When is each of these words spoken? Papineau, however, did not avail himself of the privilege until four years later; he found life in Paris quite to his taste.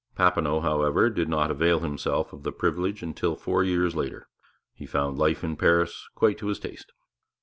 Papineau, 0.15 0.61
however, 0.61 1.11
did 1.11 1.29
not 1.29 1.51
avail 1.51 1.81
himself 1.81 2.33
of 2.33 2.41
the 2.41 2.51
privilege 2.51 3.03
until 3.03 3.35
four 3.35 3.63
years 3.63 3.95
later; 3.95 4.27
he 4.73 4.87
found 4.87 5.19
life 5.19 5.43
in 5.43 5.55
Paris 5.55 6.09
quite 6.15 6.39
to 6.39 6.47
his 6.47 6.57
taste. 6.57 6.91